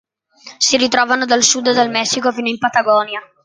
[0.57, 3.21] Si ritrovano dal sud del Messico fino in Patagonia.